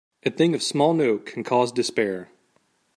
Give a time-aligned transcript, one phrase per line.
[0.25, 2.31] A thing of small note can cause despair.